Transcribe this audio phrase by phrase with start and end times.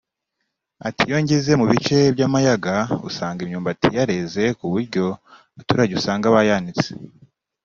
[0.87, 2.75] Ati"Iyo ugeze mu bice by’amayaga
[3.09, 5.03] usanga imyumbati yareze ku buryo
[5.53, 6.87] abaturage usanga bayanitse